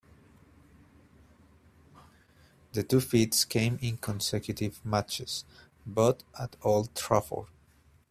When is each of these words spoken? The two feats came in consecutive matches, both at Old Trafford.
The 2.73 2.81
two 2.81 2.99
feats 3.01 3.45
came 3.45 3.77
in 3.83 3.97
consecutive 3.97 4.83
matches, 4.83 5.45
both 5.85 6.23
at 6.39 6.55
Old 6.63 6.95
Trafford. 6.95 7.45